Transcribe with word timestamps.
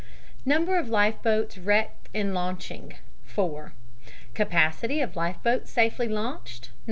Number 0.47 0.79
of 0.79 0.89
life 0.89 1.21
boats 1.21 1.59
wrecked 1.59 2.09
in 2.11 2.33
launching, 2.33 2.95
4. 3.25 3.71
Capacity 4.33 4.99
of 4.99 5.15
life 5.15 5.37
boats 5.43 5.69
safely 5.69 6.07
launched, 6.07 6.69
928. 6.69 6.69